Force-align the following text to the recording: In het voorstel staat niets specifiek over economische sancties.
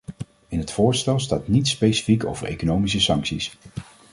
In 0.47 0.59
het 0.59 0.71
voorstel 0.71 1.19
staat 1.19 1.47
niets 1.47 1.69
specifiek 1.69 2.25
over 2.25 2.47
economische 2.47 2.99
sancties. 2.99 3.57